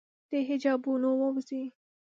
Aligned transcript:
د 0.29 0.33
حجابونو 0.47 1.09
ووزي 1.19 1.63